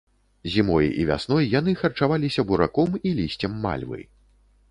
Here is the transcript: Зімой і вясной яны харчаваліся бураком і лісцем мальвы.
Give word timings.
Зімой 0.53 0.87
і 1.01 1.03
вясной 1.09 1.45
яны 1.59 1.75
харчаваліся 1.83 2.41
бураком 2.51 2.97
і 3.09 3.13
лісцем 3.19 3.51
мальвы. 3.67 4.01